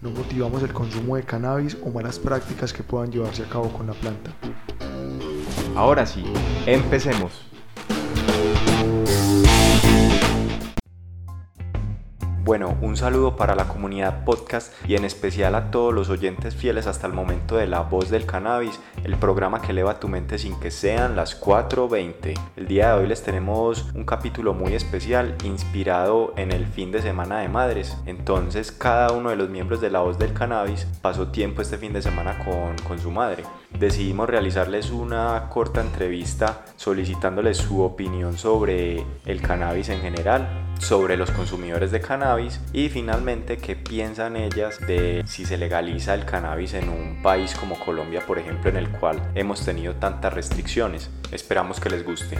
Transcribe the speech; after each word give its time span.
No 0.00 0.10
motivamos 0.10 0.62
el 0.62 0.72
consumo 0.72 1.16
de 1.16 1.24
cannabis 1.24 1.76
o 1.84 1.90
malas 1.90 2.20
prácticas 2.20 2.72
que 2.72 2.84
puedan 2.84 3.10
llevarse 3.10 3.42
a 3.42 3.48
cabo 3.48 3.68
con 3.70 3.88
la 3.88 3.94
planta. 3.94 4.30
Ahora 5.74 6.06
sí, 6.06 6.22
empecemos. 6.66 7.32
Bueno, 12.48 12.78
un 12.80 12.96
saludo 12.96 13.36
para 13.36 13.54
la 13.54 13.68
comunidad 13.68 14.24
podcast 14.24 14.72
y 14.88 14.94
en 14.94 15.04
especial 15.04 15.54
a 15.54 15.70
todos 15.70 15.92
los 15.92 16.08
oyentes 16.08 16.54
fieles 16.54 16.86
hasta 16.86 17.06
el 17.06 17.12
momento 17.12 17.58
de 17.58 17.66
La 17.66 17.80
Voz 17.80 18.08
del 18.08 18.24
Cannabis, 18.24 18.80
el 19.04 19.16
programa 19.16 19.60
que 19.60 19.72
eleva 19.72 20.00
tu 20.00 20.08
mente 20.08 20.38
sin 20.38 20.58
que 20.58 20.70
sean 20.70 21.14
las 21.14 21.38
4.20. 21.38 22.40
El 22.56 22.66
día 22.66 22.94
de 22.94 23.02
hoy 23.02 23.06
les 23.06 23.22
tenemos 23.22 23.90
un 23.94 24.06
capítulo 24.06 24.54
muy 24.54 24.72
especial 24.72 25.36
inspirado 25.44 26.32
en 26.38 26.50
el 26.50 26.66
fin 26.66 26.90
de 26.90 27.02
semana 27.02 27.40
de 27.40 27.50
madres. 27.50 27.98
Entonces 28.06 28.72
cada 28.72 29.12
uno 29.12 29.28
de 29.28 29.36
los 29.36 29.50
miembros 29.50 29.82
de 29.82 29.90
La 29.90 30.00
Voz 30.00 30.18
del 30.18 30.32
Cannabis 30.32 30.86
pasó 31.02 31.28
tiempo 31.28 31.60
este 31.60 31.76
fin 31.76 31.92
de 31.92 32.00
semana 32.00 32.38
con, 32.46 32.74
con 32.88 32.98
su 32.98 33.10
madre. 33.10 33.44
Decidimos 33.70 34.28
realizarles 34.28 34.90
una 34.90 35.48
corta 35.50 35.82
entrevista 35.82 36.64
solicitándoles 36.76 37.58
su 37.58 37.82
opinión 37.82 38.38
sobre 38.38 39.04
el 39.26 39.42
cannabis 39.42 39.90
en 39.90 40.00
general, 40.00 40.48
sobre 40.80 41.16
los 41.16 41.30
consumidores 41.30 41.92
de 41.92 42.00
cannabis 42.00 42.60
y 42.72 42.88
finalmente 42.88 43.58
qué 43.58 43.76
piensan 43.76 44.36
ellas 44.36 44.80
de 44.80 45.22
si 45.26 45.44
se 45.44 45.58
legaliza 45.58 46.14
el 46.14 46.24
cannabis 46.24 46.74
en 46.74 46.88
un 46.88 47.22
país 47.22 47.54
como 47.54 47.78
Colombia, 47.78 48.22
por 48.26 48.38
ejemplo, 48.38 48.70
en 48.70 48.78
el 48.78 48.88
cual 48.88 49.20
hemos 49.34 49.64
tenido 49.64 49.94
tantas 49.94 50.32
restricciones. 50.32 51.10
Esperamos 51.30 51.78
que 51.78 51.90
les 51.90 52.04
guste. 52.04 52.38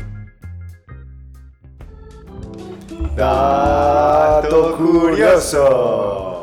Dato 3.14 4.76
curioso. 4.76 6.34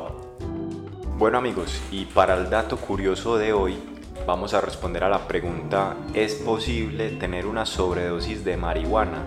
Bueno 1.17 1.39
amigos, 1.39 1.81
y 1.92 2.05
para 2.05 2.36
el 2.36 2.49
dato 2.49 2.77
curioso 2.77 3.38
de 3.38 3.52
hoy 3.52 3.95
vamos 4.26 4.54
a 4.54 4.62
responder 4.62 5.04
a 5.04 5.09
la 5.09 5.28
pregunta 5.28 5.95
¿es 6.14 6.36
posible 6.36 7.12
tener 7.12 7.45
una 7.45 7.66
sobredosis 7.66 8.44
de 8.44 8.58
marihuana? 8.58 9.23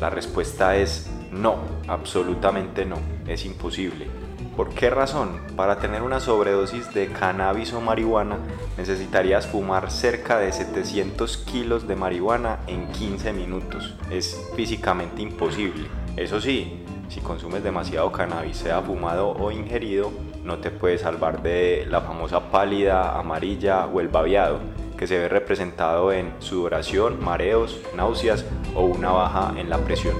La 0.00 0.10
respuesta 0.10 0.76
es 0.76 1.10
no, 1.30 1.56
absolutamente 1.88 2.84
no, 2.84 2.98
es 3.26 3.44
imposible. 3.44 4.06
¿Por 4.56 4.70
qué 4.70 4.88
razón? 4.88 5.40
Para 5.54 5.78
tener 5.78 6.02
una 6.02 6.18
sobredosis 6.18 6.92
de 6.94 7.08
cannabis 7.08 7.74
o 7.74 7.80
marihuana 7.80 8.38
necesitarías 8.78 9.46
fumar 9.46 9.90
cerca 9.90 10.38
de 10.38 10.50
700 10.50 11.36
kilos 11.38 11.86
de 11.86 11.94
marihuana 11.94 12.60
en 12.66 12.90
15 12.92 13.32
minutos. 13.34 13.94
Es 14.10 14.40
físicamente 14.56 15.20
imposible. 15.20 15.88
Eso 16.16 16.40
sí, 16.40 16.84
si 17.08 17.20
consumes 17.20 17.62
demasiado 17.62 18.10
cannabis, 18.12 18.56
sea 18.56 18.80
fumado 18.80 19.28
o 19.28 19.52
ingerido, 19.52 20.10
no 20.46 20.58
te 20.58 20.70
puedes 20.70 21.00
salvar 21.00 21.42
de 21.42 21.84
la 21.88 22.00
famosa 22.00 22.52
pálida, 22.52 23.18
amarilla 23.18 23.86
o 23.86 24.00
el 24.00 24.06
babeado, 24.06 24.60
que 24.96 25.08
se 25.08 25.18
ve 25.18 25.28
representado 25.28 26.12
en 26.12 26.32
sudoración, 26.38 27.22
mareos, 27.22 27.82
náuseas 27.96 28.44
o 28.76 28.84
una 28.84 29.10
baja 29.10 29.58
en 29.58 29.68
la 29.68 29.78
presión. 29.78 30.14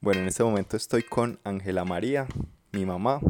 Bueno, 0.00 0.22
en 0.22 0.28
este 0.28 0.42
momento 0.42 0.78
estoy 0.78 1.02
con 1.02 1.38
Ángela 1.44 1.84
María, 1.84 2.26
mi 2.72 2.86
mamá. 2.86 3.20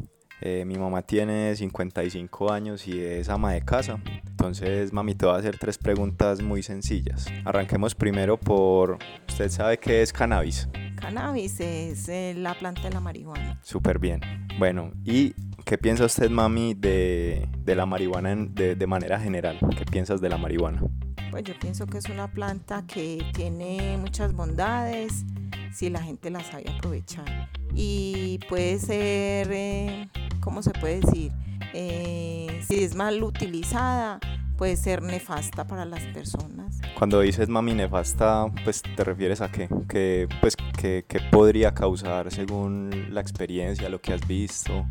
Eh, 0.41 0.65
mi 0.65 0.77
mamá 0.77 1.03
tiene 1.03 1.55
55 1.55 2.53
años 2.53 2.87
y 2.87 3.01
es 3.01 3.29
ama 3.29 3.53
de 3.53 3.65
casa. 3.65 4.01
Entonces, 4.33 4.93
mami, 4.93 5.15
te 5.15 5.25
voy 5.27 5.37
a 5.37 5.39
hacer 5.39 5.57
tres 5.59 5.79
preguntas 5.79 6.43
muy 6.43 6.63
sencillas. 6.63 7.27
Arranquemos 7.45 7.95
primero 7.95 8.39
por, 8.39 8.99
¿usted 9.29 9.49
sabe 9.51 9.79
qué 9.79 10.03
es 10.03 10.13
cannabis? 10.13 10.69
Cannabis 10.97 11.61
es 11.61 12.09
eh, 12.09 12.35
la 12.37 12.55
planta 12.55 12.83
de 12.83 12.91
la 12.91 13.01
marihuana. 13.01 13.61
Súper 13.63 13.99
bien. 13.99 14.21
Bueno, 14.59 14.93
¿y 15.05 15.35
qué 15.65 15.79
piensa 15.79 16.05
usted, 16.07 16.31
mami, 16.31 16.75
de, 16.75 17.49
de 17.65 17.75
la 17.77 17.87
marihuana 17.87 18.33
en- 18.33 18.55
de, 18.55 18.75
de 18.75 18.87
manera 18.87 19.21
general? 19.21 19.59
¿Qué 19.77 19.85
piensas 19.85 20.21
de 20.21 20.29
la 20.29 20.39
marihuana? 20.39 20.83
Pues 21.31 21.45
yo 21.45 21.55
pienso 21.61 21.87
que 21.87 21.99
es 21.99 22.09
una 22.09 22.31
planta 22.31 22.85
que 22.87 23.25
tiene 23.35 23.97
muchas 23.99 24.33
bondades 24.33 25.25
si 25.73 25.89
la 25.89 26.03
gente 26.03 26.31
la 26.31 26.41
sabe 26.43 26.65
aprovechar. 26.71 27.49
Y 27.75 28.39
puede 28.49 28.79
ser, 28.79 29.49
eh, 29.53 30.09
¿cómo 30.43 30.63
se 30.63 30.73
puede 30.73 31.01
decir? 31.01 31.33
Eh, 31.73 32.63
si 32.69 32.85
es 32.85 32.95
mal 32.95 33.23
utilizada, 33.23 34.21
puede 34.59 34.77
ser 34.77 35.03
nefasta 35.03 35.67
para 35.67 35.87
las 35.87 36.03
personas. 36.09 36.81
Cuando 36.99 37.21
dices 37.21 37.49
mami 37.49 37.75
nefasta, 37.75 38.47
pues 38.65 38.83
te 38.83 39.05
refieres 39.05 39.41
a 39.41 39.51
qué? 39.51 39.69
¿Qué, 39.89 40.29
pues, 40.43 40.55
qué, 40.77 41.07
qué 41.09 41.21
podría 41.31 41.73
causar 41.73 42.31
según 42.31 43.09
la 43.11 43.21
experiencia, 43.21 43.89
lo 43.89 44.01
que 44.01 44.13
has 44.13 44.27
visto? 44.27 44.87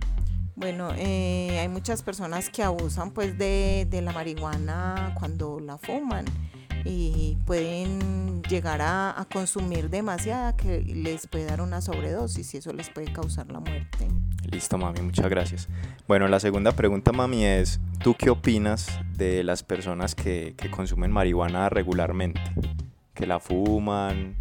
Bueno, 0.55 0.89
eh, 0.97 1.59
hay 1.59 1.67
muchas 1.69 2.03
personas 2.03 2.49
que 2.49 2.63
abusan 2.63 3.11
pues 3.11 3.37
de, 3.37 3.87
de 3.89 4.01
la 4.01 4.11
marihuana 4.11 5.13
cuando 5.19 5.59
la 5.59 5.77
fuman 5.77 6.25
y 6.83 7.37
pueden 7.45 8.43
llegar 8.43 8.81
a, 8.81 9.19
a 9.19 9.25
consumir 9.25 9.89
demasiada 9.89 10.55
que 10.55 10.81
les 10.81 11.27
puede 11.27 11.45
dar 11.45 11.61
una 11.61 11.81
sobredosis 11.81 12.53
y 12.53 12.57
eso 12.57 12.73
les 12.73 12.89
puede 12.89 13.11
causar 13.13 13.51
la 13.51 13.59
muerte. 13.59 14.07
Listo, 14.51 14.77
mami, 14.77 15.01
muchas 15.01 15.29
gracias. 15.29 15.67
Bueno, 16.07 16.27
la 16.27 16.39
segunda 16.39 16.73
pregunta, 16.73 17.11
mami, 17.13 17.45
es, 17.45 17.79
¿tú 18.03 18.15
qué 18.15 18.29
opinas 18.29 18.87
de 19.15 19.43
las 19.43 19.63
personas 19.63 20.13
que, 20.13 20.55
que 20.57 20.69
consumen 20.69 21.09
marihuana 21.11 21.69
regularmente? 21.69 22.41
Que 23.13 23.25
la 23.25 23.39
fuman, 23.39 24.35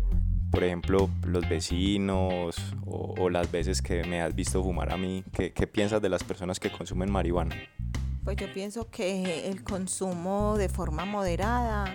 por 0.51 0.65
ejemplo, 0.65 1.09
los 1.25 1.49
vecinos 1.49 2.57
o, 2.87 3.15
o 3.19 3.31
las 3.31 3.51
veces 3.53 3.83
que 3.83 4.03
me 4.05 4.21
has 4.21 4.35
visto 4.35 4.63
fumar 4.65 4.93
a 4.93 4.97
mí. 4.97 5.23
¿Qué, 5.33 5.53
qué 5.53 5.67
piensas 5.69 6.03
de 6.03 6.09
las 6.09 6.25
personas 6.25 6.59
que 6.59 6.71
consumen 6.73 7.11
marihuana? 7.11 7.55
Pues 8.25 8.37
yo 8.37 8.53
pienso 8.53 8.91
que 8.91 9.49
el 9.49 9.63
consumo 9.63 10.57
de 10.59 10.69
forma 10.69 11.05
moderada 11.05 11.95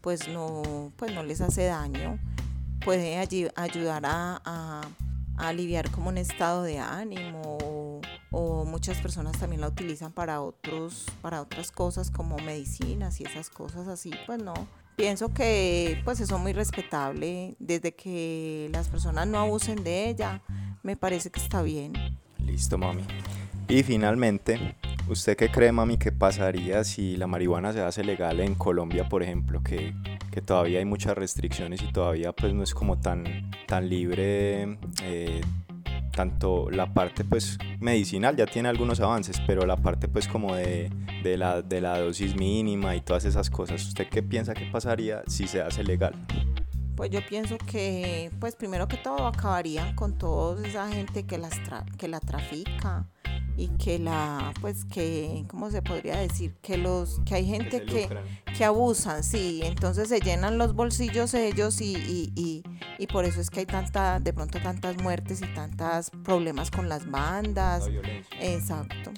pues 0.00 0.28
no, 0.28 0.92
pues 0.96 1.12
no 1.12 1.24
les 1.24 1.40
hace 1.40 1.64
daño, 1.64 2.18
puede 2.84 3.16
ayi- 3.20 3.50
ayudar 3.56 4.06
a, 4.06 4.40
a- 4.44 4.80
a 5.38 5.48
aliviar 5.48 5.90
como 5.90 6.08
un 6.08 6.18
estado 6.18 6.62
de 6.62 6.78
ánimo 6.78 7.58
o, 7.62 8.00
o 8.30 8.64
muchas 8.64 8.98
personas 8.98 9.38
también 9.38 9.60
la 9.60 9.68
utilizan 9.68 10.12
para 10.12 10.40
otros, 10.42 11.06
para 11.22 11.40
otras 11.40 11.70
cosas 11.70 12.10
como 12.10 12.36
medicinas 12.38 13.20
y 13.20 13.24
esas 13.24 13.48
cosas 13.48 13.88
así, 13.88 14.12
pues 14.26 14.42
no. 14.42 14.54
Pienso 14.96 15.32
que 15.32 16.00
pues 16.04 16.18
eso 16.18 16.34
es 16.34 16.42
muy 16.42 16.52
respetable, 16.52 17.54
desde 17.60 17.94
que 17.94 18.68
las 18.72 18.88
personas 18.88 19.28
no 19.28 19.38
abusen 19.38 19.84
de 19.84 20.08
ella, 20.08 20.42
me 20.82 20.96
parece 20.96 21.30
que 21.30 21.38
está 21.38 21.62
bien. 21.62 21.92
Listo, 22.44 22.78
mami. 22.78 23.04
Y 23.68 23.84
finalmente, 23.84 24.76
¿usted 25.08 25.36
qué 25.36 25.50
cree, 25.50 25.70
mami, 25.70 25.98
que 25.98 26.10
pasaría 26.10 26.82
si 26.82 27.16
la 27.16 27.28
marihuana 27.28 27.72
se 27.72 27.80
hace 27.80 28.02
legal 28.02 28.40
en 28.40 28.56
Colombia, 28.56 29.08
por 29.08 29.22
ejemplo, 29.22 29.62
que, 29.62 29.94
que 30.30 30.40
todavía 30.40 30.78
hay 30.78 30.84
muchas 30.84 31.16
restricciones 31.16 31.82
y 31.82 31.92
todavía 31.92 32.32
pues 32.32 32.52
no 32.54 32.62
es 32.62 32.74
como 32.74 32.98
tan, 32.98 33.50
tan 33.66 33.88
libre, 33.88 34.78
eh, 35.02 35.40
tanto 36.12 36.70
la 36.70 36.92
parte 36.92 37.24
pues 37.24 37.58
medicinal 37.80 38.36
ya 38.36 38.46
tiene 38.46 38.68
algunos 38.68 39.00
avances, 39.00 39.40
pero 39.46 39.66
la 39.66 39.76
parte 39.76 40.08
pues 40.08 40.26
como 40.28 40.54
de, 40.54 40.90
de 41.22 41.36
la, 41.36 41.62
de 41.62 41.80
la 41.80 41.98
dosis 41.98 42.36
mínima 42.36 42.96
y 42.96 43.00
todas 43.00 43.24
esas 43.24 43.50
cosas, 43.50 43.86
¿usted 43.86 44.08
qué 44.08 44.22
piensa 44.22 44.54
que 44.54 44.66
pasaría 44.66 45.22
si 45.26 45.46
se 45.46 45.62
hace 45.62 45.84
legal? 45.84 46.14
Pues 46.96 47.10
yo 47.10 47.20
pienso 47.24 47.58
que, 47.58 48.32
pues 48.40 48.56
primero 48.56 48.88
que 48.88 48.96
todo, 48.96 49.28
acabarían 49.28 49.94
con 49.94 50.18
toda 50.18 50.66
esa 50.66 50.88
gente 50.88 51.24
que, 51.24 51.38
las 51.38 51.54
que 51.96 52.08
la 52.08 52.18
trafica 52.18 53.06
y 53.58 53.66
que 53.76 53.98
la, 53.98 54.54
pues 54.60 54.84
que, 54.84 55.44
¿cómo 55.48 55.68
se 55.72 55.82
podría 55.82 56.16
decir? 56.16 56.54
Que 56.62 56.78
los, 56.78 57.20
que 57.26 57.34
hay 57.34 57.44
gente 57.44 57.82
que, 57.82 58.08
que 58.56 58.64
abusan, 58.64 59.24
sí, 59.24 59.62
entonces 59.64 60.08
se 60.08 60.20
llenan 60.20 60.58
los 60.58 60.74
bolsillos 60.74 61.34
ellos 61.34 61.80
y, 61.80 61.96
y, 61.96 62.32
y, 62.36 62.62
y 62.98 63.06
por 63.08 63.24
eso 63.24 63.40
es 63.40 63.50
que 63.50 63.60
hay 63.60 63.66
tanta, 63.66 64.20
de 64.20 64.32
pronto 64.32 64.60
tantas 64.60 64.96
muertes 65.02 65.42
y 65.42 65.54
tantos 65.54 66.10
problemas 66.22 66.70
con 66.70 66.88
las 66.88 67.10
bandas. 67.10 67.90
Exacto. 68.40 69.10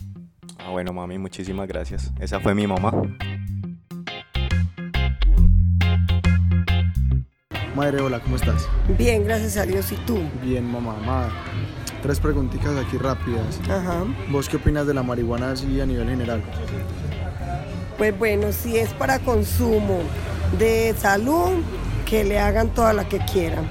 Ah, 0.59 0.71
bueno, 0.71 0.95
mami, 0.95 1.19
muchísimas 1.19 1.69
gracias. 1.69 2.11
Esa 2.19 2.41
fue 2.41 2.55
mi 2.55 2.67
mamá. 2.67 2.93
Madre, 7.77 8.01
hola, 8.01 8.21
¿cómo 8.21 8.37
estás? 8.37 8.67
Bien, 8.99 9.23
gracias 9.23 9.59
a 9.59 9.67
Dios. 9.67 9.93
¿Y 9.93 9.97
tú? 10.07 10.19
Bien, 10.43 10.65
mamá, 10.65 10.97
madre. 11.05 11.50
Tres 12.03 12.19
preguntitas 12.19 12.77
aquí 12.77 12.97
rápidas. 12.97 13.61
Ajá. 13.69 14.05
¿Vos 14.31 14.49
qué 14.49 14.57
opinas 14.57 14.87
de 14.87 14.95
la 14.95 15.03
marihuana 15.03 15.53
así 15.53 15.81
a 15.81 15.87
nivel 15.87 16.09
general? 16.09 16.43
Pues 17.99 18.19
bueno, 18.19 18.53
si 18.53 18.79
es 18.79 18.91
para 18.95 19.19
consumo 19.19 19.99
de 20.59 20.95
salud, 20.99 21.51
que 22.07 22.25
le 22.25 22.39
hagan 22.39 22.71
toda 22.71 22.93
la 22.93 23.09
que 23.09 23.19
quieran. 23.19 23.69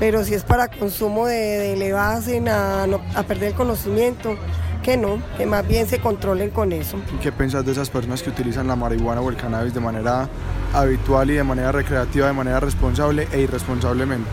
Pero 0.00 0.24
si 0.24 0.34
es 0.34 0.42
para 0.42 0.68
consumo 0.68 1.26
de, 1.26 1.36
de 1.36 1.76
le 1.76 1.92
basen 1.92 2.48
a, 2.48 2.84
a 2.84 3.22
perder 3.22 3.50
el 3.50 3.54
conocimiento, 3.54 4.36
que 4.82 4.96
no, 4.96 5.22
que 5.36 5.46
más 5.46 5.66
bien 5.66 5.86
se 5.86 6.00
controlen 6.00 6.50
con 6.50 6.72
eso. 6.72 6.98
¿Y 7.14 7.18
qué 7.18 7.32
piensas 7.32 7.64
de 7.64 7.72
esas 7.72 7.90
personas 7.90 8.22
que 8.22 8.30
utilizan 8.30 8.66
la 8.66 8.76
marihuana 8.76 9.20
o 9.20 9.30
el 9.30 9.36
cannabis 9.36 9.74
de 9.74 9.80
manera 9.80 10.28
habitual 10.72 11.30
y 11.30 11.34
de 11.34 11.44
manera 11.44 11.72
recreativa, 11.72 12.26
de 12.26 12.32
manera 12.32 12.60
responsable 12.60 13.28
e 13.32 13.40
irresponsablemente? 13.40 14.30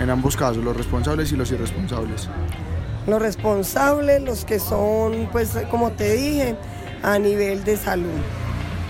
En 0.00 0.10
ambos 0.10 0.36
casos, 0.36 0.64
los 0.64 0.76
responsables 0.76 1.30
y 1.32 1.36
los 1.36 1.50
irresponsables. 1.52 2.28
Los 3.06 3.20
responsables, 3.20 4.22
los 4.22 4.44
que 4.44 4.58
son, 4.58 5.28
pues 5.30 5.50
como 5.70 5.92
te 5.92 6.12
dije, 6.12 6.56
a 7.02 7.18
nivel 7.18 7.64
de 7.64 7.76
salud. 7.76 8.20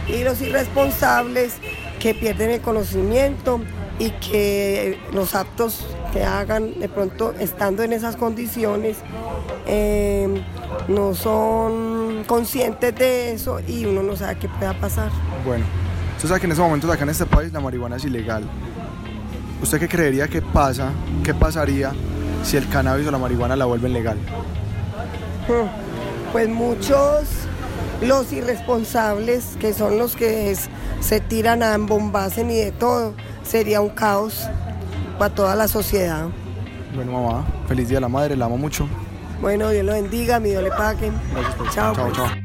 Y 0.08 0.22
los 0.22 0.40
irresponsables 0.40 1.54
que 1.98 2.14
pierden 2.14 2.50
el 2.50 2.60
conocimiento 2.60 3.60
y 3.98 4.10
que 4.10 4.98
los 5.12 5.34
actos 5.34 5.86
que 6.12 6.24
hagan 6.24 6.78
de 6.78 6.88
pronto 6.88 7.34
estando 7.38 7.82
en 7.82 7.92
esas 7.92 8.16
condiciones 8.16 8.98
eh, 9.66 10.42
no 10.88 11.14
son 11.14 12.24
conscientes 12.26 12.94
de 12.94 13.32
eso 13.32 13.60
y 13.66 13.84
uno 13.86 14.02
no 14.02 14.16
sabe 14.16 14.36
qué 14.36 14.48
pueda 14.48 14.78
pasar. 14.78 15.10
Bueno, 15.44 15.64
usted 16.16 16.28
sabe 16.28 16.40
que 16.40 16.46
en 16.46 16.52
estos 16.52 16.64
momentos 16.64 16.90
acá 16.90 17.04
en 17.04 17.10
este 17.10 17.26
país 17.26 17.52
la 17.52 17.60
marihuana 17.60 17.96
es 17.96 18.04
ilegal. 18.04 18.44
¿Usted 19.62 19.80
qué 19.80 19.88
creería 19.88 20.28
que 20.28 20.42
pasa, 20.42 20.90
qué 21.24 21.32
pasaría 21.32 21.92
si 22.44 22.56
el 22.56 22.68
cannabis 22.68 23.06
o 23.06 23.10
la 23.10 23.18
marihuana 23.18 23.56
la 23.56 23.64
vuelven 23.64 23.92
legal? 23.92 24.18
Pues 26.32 26.48
muchos, 26.48 27.24
los 28.02 28.32
irresponsables, 28.32 29.56
que 29.60 29.72
son 29.72 29.98
los 29.98 30.16
que 30.16 30.50
es- 30.50 30.68
se 31.00 31.20
tiran 31.20 31.62
a 31.62 31.74
embombasen 31.74 32.50
y 32.50 32.56
de 32.56 32.72
todo, 32.72 33.14
sería 33.42 33.80
un 33.80 33.90
caos 33.90 34.48
para 35.18 35.34
toda 35.34 35.54
la 35.54 35.68
sociedad. 35.68 36.26
Bueno, 36.94 37.12
mamá, 37.12 37.46
feliz 37.68 37.88
día 37.88 37.96
de 37.98 38.02
la 38.02 38.08
madre, 38.08 38.36
la 38.36 38.46
amo 38.46 38.56
mucho. 38.56 38.88
Bueno, 39.40 39.70
Dios 39.70 39.84
lo 39.84 39.92
bendiga, 39.92 40.40
mi 40.40 40.50
Dios 40.50 40.62
le 40.62 40.70
pague. 40.70 41.10
Pues. 41.32 41.74
Chao, 41.74 41.94
chao. 41.94 42.04
pues. 42.06 42.16
chao. 42.16 42.43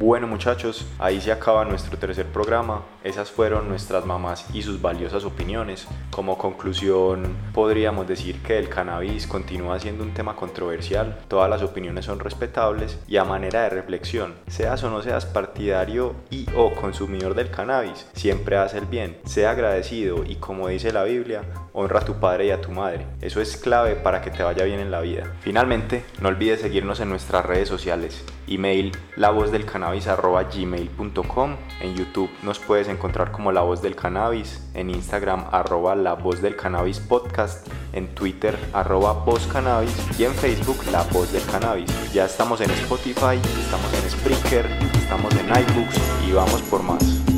Bueno 0.00 0.26
muchachos, 0.26 0.86
ahí 0.98 1.20
se 1.20 1.30
acaba 1.30 1.62
nuestro 1.66 1.98
tercer 1.98 2.24
programa. 2.24 2.86
Esas 3.04 3.30
fueron 3.30 3.68
nuestras 3.68 4.06
mamás 4.06 4.46
y 4.54 4.62
sus 4.62 4.80
valiosas 4.80 5.26
opiniones. 5.26 5.86
Como 6.10 6.38
conclusión, 6.38 7.36
podríamos 7.52 8.08
decir 8.08 8.40
que 8.42 8.56
el 8.56 8.70
cannabis 8.70 9.26
continúa 9.26 9.78
siendo 9.78 10.02
un 10.02 10.14
tema 10.14 10.36
controversial. 10.36 11.18
Todas 11.28 11.50
las 11.50 11.62
opiniones 11.62 12.06
son 12.06 12.18
respetables 12.18 12.98
y 13.08 13.18
a 13.18 13.24
manera 13.24 13.64
de 13.64 13.68
reflexión, 13.68 14.36
seas 14.46 14.82
o 14.84 14.90
no 14.90 15.02
seas 15.02 15.26
partidario 15.26 16.14
y 16.30 16.46
o 16.56 16.72
consumidor 16.74 17.34
del 17.34 17.50
cannabis, 17.50 18.06
siempre 18.14 18.56
haz 18.56 18.72
el 18.72 18.86
bien. 18.86 19.18
Sea 19.26 19.50
agradecido 19.50 20.24
y 20.24 20.36
como 20.36 20.68
dice 20.68 20.94
la 20.94 21.04
Biblia, 21.04 21.42
honra 21.72 22.00
a 22.00 22.04
tu 22.04 22.14
padre 22.14 22.46
y 22.46 22.50
a 22.50 22.60
tu 22.60 22.70
madre. 22.70 23.06
Eso 23.20 23.40
es 23.40 23.56
clave 23.56 23.94
para 23.96 24.22
que 24.22 24.30
te 24.30 24.42
vaya 24.42 24.64
bien 24.64 24.80
en 24.80 24.90
la 24.90 25.00
vida. 25.00 25.32
Finalmente, 25.40 26.04
no 26.20 26.28
olvides 26.28 26.60
seguirnos 26.60 27.00
en 27.00 27.08
nuestras 27.08 27.46
redes 27.46 27.68
sociales. 27.68 28.22
Email 28.48 28.92
lavozdelcannabis@gmail.com. 29.16 31.56
En 31.80 31.94
YouTube 31.94 32.30
nos 32.42 32.58
puedes 32.58 32.88
encontrar 32.88 33.30
como 33.30 33.52
La 33.52 33.60
Voz 33.60 33.82
del 33.82 33.94
Cannabis. 33.94 34.68
En 34.74 34.90
Instagram 34.90 35.46
arroba 35.52 35.94
La 35.94 36.14
Voz 36.14 36.42
del 36.42 36.56
Cannabis 36.56 36.98
Podcast. 36.98 37.68
En 37.92 38.12
Twitter 38.14 38.58
arroba 38.72 39.12
Voz 39.12 39.46
Cannabis. 39.46 39.94
Y 40.18 40.24
en 40.24 40.34
Facebook 40.34 40.78
La 40.90 41.04
Voz 41.12 41.32
del 41.32 41.44
Cannabis. 41.46 42.12
Ya 42.12 42.24
estamos 42.24 42.60
en 42.60 42.70
Spotify, 42.70 43.38
estamos 43.60 43.94
en 43.94 44.10
Spreaker, 44.10 44.66
estamos 44.94 45.32
en 45.36 45.46
iBooks 45.46 46.00
y 46.28 46.32
vamos 46.32 46.60
por 46.62 46.82
más. 46.82 47.29